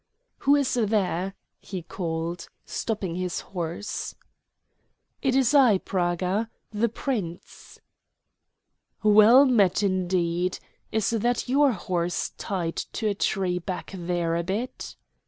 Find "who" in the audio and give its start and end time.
0.39-0.55